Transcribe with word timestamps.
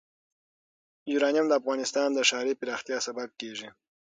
یورانیم 1.11 1.45
د 1.49 1.53
افغانستان 1.61 2.09
د 2.13 2.19
ښاري 2.29 2.53
پراختیا 2.61 2.97
سبب 3.07 3.29
کېږي. 3.39 3.69